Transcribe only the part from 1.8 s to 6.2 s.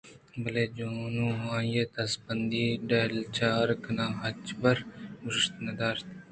ءِ دزبندی ڈالچار کنان ءُ ہچبر گوش نہ داشت